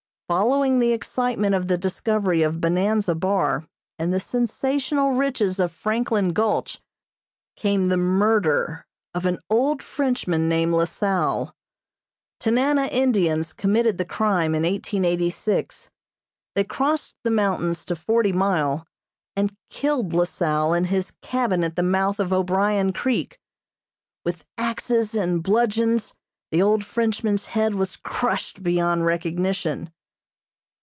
Following 0.31 0.79
the 0.79 0.93
excitement 0.93 1.55
of 1.55 1.67
the 1.67 1.77
discovery 1.77 2.41
of 2.41 2.61
Bonanza 2.61 3.15
Bar 3.15 3.67
and 3.99 4.13
the 4.13 4.19
sensational 4.21 5.11
riches 5.11 5.59
of 5.59 5.73
Franklin 5.73 6.31
Gulch 6.31 6.79
came 7.57 7.89
the 7.89 7.97
murder 7.97 8.85
of 9.13 9.25
an 9.25 9.39
old 9.49 9.83
Frenchman 9.83 10.47
named 10.47 10.71
La 10.71 10.85
Salle. 10.85 11.53
Tanana 12.39 12.85
Indians 12.85 13.51
committed 13.51 13.97
the 13.97 14.05
crime 14.05 14.55
in 14.55 14.63
1886. 14.63 15.91
They 16.55 16.63
crossed 16.63 17.13
the 17.25 17.29
mountains 17.31 17.83
to 17.83 17.97
Forty 17.97 18.31
Mile, 18.31 18.87
and 19.35 19.57
killed 19.69 20.13
La 20.13 20.23
Salle 20.23 20.71
in 20.75 20.85
his 20.85 21.11
cabin 21.21 21.61
at 21.61 21.75
the 21.75 21.83
mouth 21.83 22.21
of 22.21 22.31
O'Brian 22.31 22.93
Creek. 22.93 23.37
With 24.23 24.45
axes 24.57 25.13
and 25.13 25.43
bludgeons 25.43 26.13
the 26.51 26.61
old 26.61 26.85
Frenchman's 26.85 27.47
head 27.47 27.75
was 27.75 27.97
crushed 27.97 28.63
beyond 28.63 29.05
recognition. 29.05 29.91